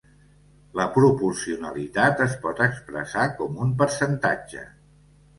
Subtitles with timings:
[0.77, 4.65] La proporcionalitat es pot expressar com un percentatge.